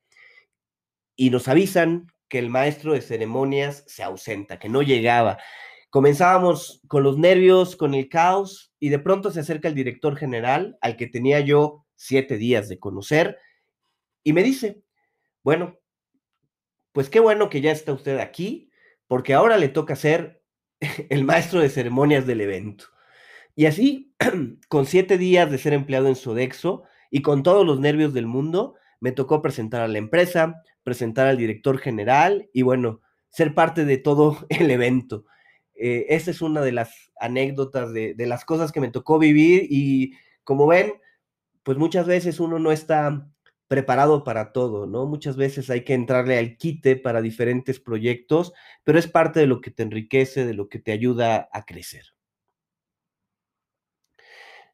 y 1.15 1.29
nos 1.29 1.48
avisan 1.48 2.08
que 2.29 2.39
el 2.39 2.50
maestro 2.50 2.94
de 2.94 3.01
ceremonias 3.01 3.84
se 3.88 4.03
ausenta, 4.03 4.58
que 4.58 4.70
no 4.70 4.82
llegaba. 4.82 5.38
Comenzábamos 5.96 6.82
con 6.90 7.04
los 7.04 7.18
nervios, 7.18 7.78
con 7.78 7.94
el 7.94 8.10
caos 8.10 8.74
y 8.82 8.90
de 8.90 9.00
pronto 9.00 9.32
se 9.32 9.40
acerca 9.40 9.70
el 9.70 9.75
director 9.75 10.18
general 10.18 10.78
al 10.82 10.98
que 10.98 11.08
tenía 11.08 11.40
yo 11.40 11.86
siete 11.96 12.36
días 12.36 12.68
de 12.68 12.80
conocer 12.80 13.38
y 14.22 14.34
me 14.34 14.44
dice, 14.44 14.84
bueno, 15.42 15.80
pues 16.92 17.10
qué 17.10 17.22
bueno 17.22 17.50
que 17.50 17.62
ya 17.62 17.72
está 17.72 17.94
usted 17.94 18.20
aquí, 18.20 18.70
porque 19.08 19.34
ahora 19.34 19.56
le 19.56 19.70
toca 19.70 19.96
ser 19.96 20.44
el 21.10 21.24
maestro 21.24 21.62
de 21.62 21.70
ceremonias 21.70 22.28
del 22.28 22.42
evento. 22.42 22.88
Y 23.56 23.66
así, 23.66 24.14
con 24.68 24.88
siete 24.88 25.18
días 25.18 25.50
de 25.50 25.58
ser 25.58 25.72
empleado 25.72 26.10
en 26.10 26.18
Sodexo 26.18 26.84
y 27.10 27.22
con 27.22 27.42
todos 27.42 27.66
los 27.66 27.80
nervios 27.80 28.14
del 28.14 28.28
mundo, 28.28 28.75
me 29.00 29.14
tocó 29.14 29.42
presentar 29.42 29.80
a 29.80 29.88
la 29.88 29.98
empresa, 29.98 30.62
presentar 30.84 31.28
al 31.28 31.38
director 31.38 31.78
general 31.78 32.50
y 32.52 32.64
bueno, 32.64 33.00
ser 33.30 33.54
parte 33.54 33.86
de 33.86 33.98
todo 33.98 34.46
el 34.50 34.70
evento. 34.72 35.24
Eh, 35.75 36.05
es 36.10 36.41
una 36.41 36.62
de 36.62 36.72
las 36.72 37.12
anécdotas 37.20 37.94
de, 37.94 38.13
de 38.13 38.25
las 38.27 38.46
cosas 38.46 38.72
que 38.72 38.82
me 38.82 38.91
tocó 38.91 39.20
vivir 39.20 39.67
y 39.70 40.13
como 40.44 40.67
ven, 40.67 40.94
pues 41.63 41.77
muchas 41.77 42.08
veces 42.08 42.39
uno 42.39 42.60
no 42.60 42.72
está 42.72 43.27
preparado 43.67 44.24
para 44.24 44.51
todo, 44.51 44.86
¿no? 44.86 45.05
Muchas 45.05 45.38
veces 45.38 45.70
hay 45.70 45.84
que 45.84 45.94
entrarle 45.94 46.38
al 46.38 46.58
quite 46.58 46.96
para 46.96 47.22
diferentes 47.22 47.79
proyectos, 47.79 48.53
pero 48.84 49.00
es 49.00 49.08
parte 49.08 49.39
de 49.39 49.48
lo 49.48 49.62
que 49.62 49.72
te 49.72 49.84
enriquece, 49.84 50.46
de 50.46 50.53
lo 50.53 50.70
que 50.70 50.79
te 50.79 50.91
ayuda 50.91 51.50
a 51.51 51.65
crecer. 51.65 52.05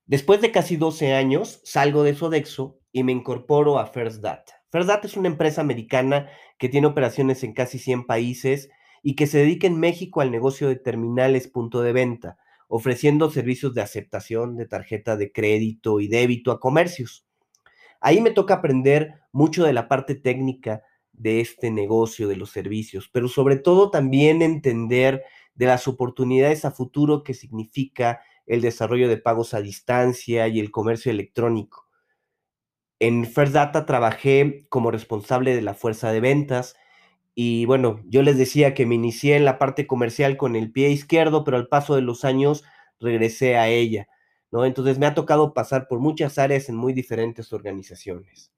Después 0.05 0.41
de 0.41 0.51
casi 0.51 0.75
12 0.75 1.13
años, 1.13 1.61
salgo 1.63 2.03
de 2.03 2.15
Sodexo 2.15 2.79
y 2.91 3.03
me 3.03 3.13
incorporo 3.13 3.79
a 3.79 3.87
First 3.87 4.21
Data. 4.21 4.61
First 4.69 4.89
Data 4.89 5.07
es 5.07 5.15
una 5.15 5.29
empresa 5.29 5.61
americana 5.61 6.29
que 6.57 6.67
tiene 6.67 6.87
operaciones 6.87 7.43
en 7.43 7.53
casi 7.53 7.79
100 7.79 8.05
países 8.05 8.69
y 9.01 9.15
que 9.15 9.27
se 9.27 9.39
dedica 9.39 9.67
en 9.67 9.79
México 9.79 10.21
al 10.21 10.31
negocio 10.31 10.67
de 10.67 10.75
terminales 10.75 11.47
punto 11.47 11.81
de 11.81 11.93
venta, 11.93 12.37
ofreciendo 12.67 13.29
servicios 13.29 13.73
de 13.73 13.81
aceptación 13.81 14.55
de 14.55 14.65
tarjeta 14.65 15.17
de 15.17 15.31
crédito 15.31 15.99
y 15.99 16.07
débito 16.07 16.51
a 16.51 16.59
comercios. 16.59 17.25
Ahí 17.99 18.21
me 18.21 18.31
toca 18.31 18.55
aprender 18.55 19.15
mucho 19.31 19.63
de 19.63 19.73
la 19.73 19.87
parte 19.87 20.15
técnica 20.15 20.83
de 21.11 21.39
este 21.39 21.69
negocio, 21.69 22.27
de 22.27 22.35
los 22.35 22.49
servicios, 22.49 23.09
pero 23.11 23.27
sobre 23.27 23.57
todo 23.57 23.91
también 23.91 24.41
entender 24.41 25.23
de 25.53 25.65
las 25.65 25.87
oportunidades 25.87 26.65
a 26.65 26.71
futuro 26.71 27.23
que 27.23 27.33
significa 27.33 28.21
el 28.45 28.61
desarrollo 28.61 29.07
de 29.07 29.17
pagos 29.17 29.53
a 29.53 29.61
distancia 29.61 30.47
y 30.47 30.59
el 30.59 30.71
comercio 30.71 31.11
electrónico. 31.11 31.87
En 32.99 33.25
First 33.25 33.53
Data 33.53 33.85
trabajé 33.85 34.65
como 34.69 34.91
responsable 34.91 35.55
de 35.55 35.61
la 35.61 35.73
fuerza 35.73 36.11
de 36.11 36.21
ventas 36.21 36.75
y 37.33 37.65
bueno, 37.65 38.01
yo 38.07 38.23
les 38.23 38.37
decía 38.37 38.73
que 38.73 38.85
me 38.85 38.95
inicié 38.95 39.35
en 39.35 39.45
la 39.45 39.57
parte 39.57 39.87
comercial 39.87 40.37
con 40.37 40.55
el 40.55 40.71
pie 40.71 40.89
izquierdo, 40.89 41.43
pero 41.43 41.57
al 41.57 41.67
paso 41.67 41.95
de 41.95 42.01
los 42.01 42.25
años 42.25 42.63
regresé 42.99 43.57
a 43.57 43.67
ella. 43.69 44.07
¿no? 44.51 44.65
Entonces 44.65 44.99
me 44.99 45.05
ha 45.05 45.13
tocado 45.13 45.53
pasar 45.53 45.87
por 45.87 45.99
muchas 45.99 46.37
áreas 46.37 46.69
en 46.69 46.75
muy 46.75 46.93
diferentes 46.93 47.53
organizaciones. 47.53 48.51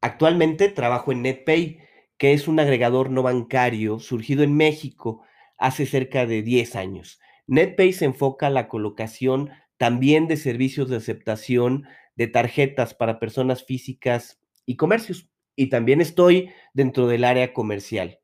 Actualmente 0.00 0.68
trabajo 0.68 1.12
en 1.12 1.22
NetPay, 1.22 1.78
que 2.16 2.32
es 2.32 2.48
un 2.48 2.60
agregador 2.60 3.10
no 3.10 3.22
bancario 3.22 3.98
surgido 3.98 4.42
en 4.42 4.56
México 4.56 5.22
hace 5.58 5.86
cerca 5.86 6.26
de 6.26 6.42
10 6.42 6.76
años. 6.76 7.20
NetPay 7.46 7.92
se 7.92 8.04
enfoca 8.04 8.46
a 8.46 8.50
la 8.50 8.68
colocación 8.68 9.50
también 9.76 10.28
de 10.28 10.36
servicios 10.36 10.88
de 10.88 10.96
aceptación 10.96 11.86
de 12.14 12.28
tarjetas 12.28 12.94
para 12.94 13.18
personas 13.18 13.64
físicas 13.64 14.40
y 14.64 14.76
comercios. 14.76 15.31
Y 15.56 15.68
también 15.68 16.00
estoy 16.00 16.50
dentro 16.74 17.06
del 17.06 17.24
área 17.24 17.52
comercial. 17.52 18.20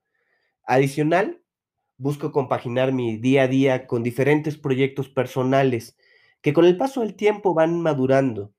Adicional, 0.65 1.43
busco 1.97 2.33
compaginar 2.33 2.93
mi 2.93 3.17
día 3.17 3.43
a 3.43 3.49
día 3.49 3.87
con 3.87 4.03
diferentes 4.03 4.57
proyectos 4.57 5.09
personales 5.09 5.97
que 6.41 6.53
con 6.53 6.65
el 6.65 6.77
paso 6.77 7.01
del 7.01 7.15
tiempo 7.15 7.55
van 7.55 7.81
madurando. 7.81 8.53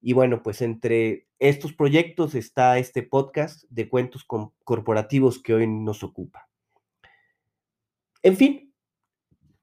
Y 0.00 0.12
bueno, 0.12 0.42
pues 0.42 0.62
entre 0.62 1.26
estos 1.38 1.72
proyectos 1.72 2.34
está 2.34 2.78
este 2.78 3.02
podcast 3.02 3.64
de 3.68 3.88
cuentos 3.88 4.26
corporativos 4.64 5.42
que 5.42 5.54
hoy 5.54 5.66
nos 5.66 6.02
ocupa. 6.02 6.48
En 8.22 8.36
fin, 8.36 8.72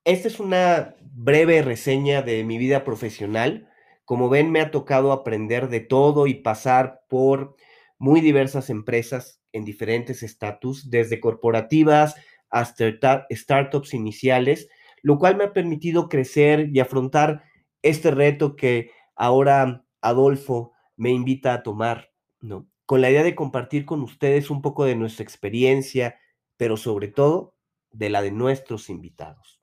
esta 0.03 0.27
es 0.27 0.39
una 0.39 0.95
breve 1.01 1.61
reseña 1.61 2.21
de 2.21 2.43
mi 2.43 2.57
vida 2.57 2.83
profesional. 2.83 3.69
Como 4.05 4.29
ven, 4.29 4.51
me 4.51 4.61
ha 4.61 4.71
tocado 4.71 5.11
aprender 5.11 5.67
de 5.69 5.79
todo 5.79 6.27
y 6.27 6.35
pasar 6.35 7.01
por 7.09 7.55
muy 7.97 8.21
diversas 8.21 8.69
empresas 8.69 9.41
en 9.51 9.65
diferentes 9.65 10.23
estatus, 10.23 10.89
desde 10.89 11.19
corporativas 11.19 12.15
hasta 12.49 12.85
startups 13.31 13.93
iniciales, 13.93 14.69
lo 15.01 15.17
cual 15.17 15.37
me 15.37 15.45
ha 15.45 15.53
permitido 15.53 16.09
crecer 16.09 16.69
y 16.73 16.79
afrontar 16.79 17.43
este 17.81 18.11
reto 18.11 18.55
que 18.55 18.91
ahora 19.15 19.85
Adolfo 20.01 20.73
me 20.97 21.11
invita 21.11 21.53
a 21.53 21.63
tomar, 21.63 22.11
¿no? 22.39 22.67
Con 22.85 23.01
la 23.01 23.09
idea 23.09 23.23
de 23.23 23.35
compartir 23.35 23.85
con 23.85 24.01
ustedes 24.01 24.49
un 24.49 24.61
poco 24.61 24.85
de 24.85 24.95
nuestra 24.95 25.23
experiencia, 25.23 26.19
pero 26.57 26.77
sobre 26.77 27.07
todo 27.07 27.55
de 27.91 28.09
la 28.09 28.21
de 28.21 28.31
nuestros 28.31 28.89
invitados. 28.89 29.61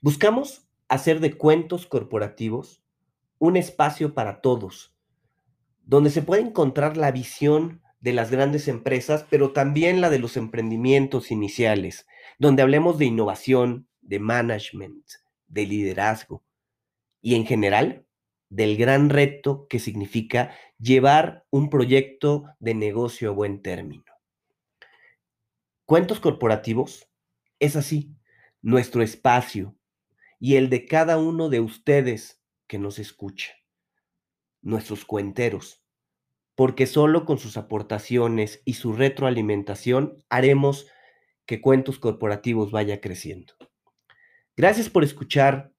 Buscamos 0.00 0.68
hacer 0.88 1.20
de 1.20 1.36
cuentos 1.36 1.86
corporativos 1.86 2.82
un 3.38 3.56
espacio 3.56 4.14
para 4.14 4.40
todos, 4.40 4.94
donde 5.90 6.10
se 6.10 6.22
puede 6.22 6.42
encontrar 6.42 6.96
la 6.96 7.10
visión 7.10 7.82
de 7.98 8.12
las 8.12 8.30
grandes 8.30 8.68
empresas, 8.68 9.26
pero 9.28 9.52
también 9.52 10.00
la 10.00 10.08
de 10.08 10.20
los 10.20 10.36
emprendimientos 10.36 11.32
iniciales, 11.32 12.06
donde 12.38 12.62
hablemos 12.62 12.96
de 12.96 13.06
innovación, 13.06 13.88
de 14.00 14.20
management, 14.20 15.04
de 15.48 15.66
liderazgo 15.66 16.44
y 17.20 17.34
en 17.34 17.44
general 17.44 18.06
del 18.50 18.76
gran 18.76 19.10
reto 19.10 19.66
que 19.68 19.80
significa 19.80 20.54
llevar 20.78 21.44
un 21.50 21.68
proyecto 21.70 22.44
de 22.60 22.74
negocio 22.74 23.28
a 23.28 23.32
buen 23.32 23.60
término. 23.60 24.04
Cuentos 25.86 26.20
corporativos 26.20 27.10
es 27.58 27.74
así, 27.74 28.14
nuestro 28.62 29.02
espacio 29.02 29.74
y 30.38 30.54
el 30.54 30.70
de 30.70 30.86
cada 30.86 31.18
uno 31.18 31.48
de 31.48 31.58
ustedes 31.58 32.40
que 32.68 32.78
nos 32.78 33.00
escucha, 33.00 33.50
nuestros 34.62 35.04
cuenteros, 35.04 35.79
porque 36.60 36.86
solo 36.86 37.24
con 37.24 37.38
sus 37.38 37.56
aportaciones 37.56 38.60
y 38.66 38.74
su 38.74 38.92
retroalimentación 38.92 40.22
haremos 40.28 40.88
que 41.46 41.62
Cuentos 41.62 41.98
Corporativos 41.98 42.70
vaya 42.70 43.00
creciendo. 43.00 43.54
Gracias 44.58 44.90
por 44.90 45.02
escuchar 45.02 45.72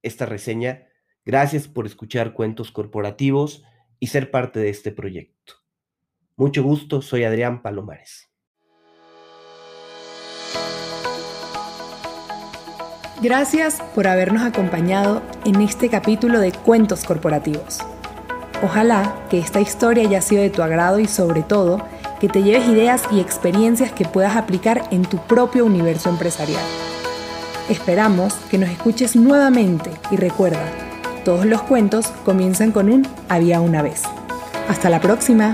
esta 0.00 0.24
reseña, 0.24 0.86
gracias 1.26 1.68
por 1.68 1.84
escuchar 1.84 2.32
Cuentos 2.32 2.72
Corporativos 2.72 3.64
y 4.00 4.06
ser 4.06 4.30
parte 4.30 4.60
de 4.60 4.70
este 4.70 4.92
proyecto. 4.92 5.56
Mucho 6.36 6.62
gusto, 6.62 7.02
soy 7.02 7.24
Adrián 7.24 7.60
Palomares. 7.60 8.30
Gracias 13.20 13.82
por 13.94 14.06
habernos 14.06 14.40
acompañado 14.40 15.22
en 15.44 15.60
este 15.60 15.90
capítulo 15.90 16.40
de 16.40 16.52
Cuentos 16.52 17.04
Corporativos. 17.04 17.80
Ojalá 18.64 19.14
que 19.28 19.38
esta 19.38 19.60
historia 19.60 20.08
haya 20.08 20.22
sido 20.22 20.40
de 20.40 20.48
tu 20.48 20.62
agrado 20.62 20.98
y 20.98 21.06
sobre 21.06 21.42
todo 21.42 21.82
que 22.18 22.28
te 22.30 22.42
lleves 22.42 22.66
ideas 22.66 23.02
y 23.10 23.20
experiencias 23.20 23.92
que 23.92 24.06
puedas 24.06 24.36
aplicar 24.36 24.88
en 24.90 25.02
tu 25.02 25.18
propio 25.18 25.66
universo 25.66 26.08
empresarial. 26.08 26.62
Esperamos 27.68 28.32
que 28.50 28.56
nos 28.56 28.70
escuches 28.70 29.16
nuevamente 29.16 29.90
y 30.10 30.16
recuerda, 30.16 30.64
todos 31.26 31.44
los 31.44 31.60
cuentos 31.60 32.06
comienzan 32.24 32.72
con 32.72 32.90
un 32.90 33.06
había 33.28 33.60
una 33.60 33.82
vez. 33.82 34.02
Hasta 34.66 34.88
la 34.88 35.00
próxima. 35.02 35.52